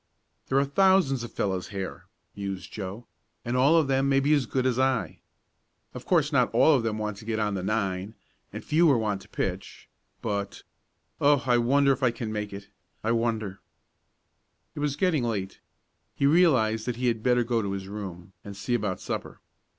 [0.47, 3.05] "There are thousands of fellows here," mused Joe,
[3.45, 5.19] "and all of them may be as good as I.
[5.93, 8.15] Of course not all of them want to get on the nine
[8.51, 9.89] and fewer want to pitch.
[10.23, 10.63] But
[11.19, 12.67] Oh, I wonder if I can make it?
[13.03, 13.59] I wonder"
[14.75, 15.59] It was getting late.
[16.15, 19.39] He realized that he had better go to his room, and see about supper.